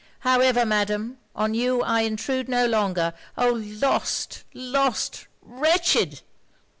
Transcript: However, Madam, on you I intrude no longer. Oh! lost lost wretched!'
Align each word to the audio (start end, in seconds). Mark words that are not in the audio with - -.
However, 0.21 0.65
Madam, 0.65 1.19
on 1.35 1.53
you 1.53 1.83
I 1.83 2.01
intrude 2.01 2.49
no 2.49 2.65
longer. 2.65 3.13
Oh! 3.37 3.61
lost 3.63 4.43
lost 4.51 5.27
wretched!' 5.43 6.21